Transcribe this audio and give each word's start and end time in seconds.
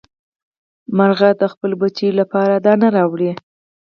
مارغه 0.97 1.29
د 1.41 1.43
خپلو 1.53 1.75
بچیو 1.81 2.17
لپاره 2.19 2.53
دانه 2.65 2.87
راوړي. 2.95 3.31